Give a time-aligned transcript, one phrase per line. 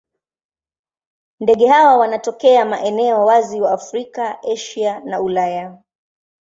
[1.39, 5.77] Ndege hawa wanatokea maeneo wazi wa Afrika, Asia na Ulaya.